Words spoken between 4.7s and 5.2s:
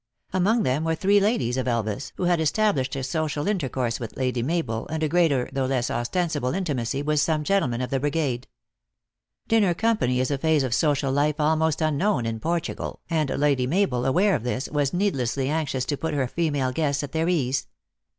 and a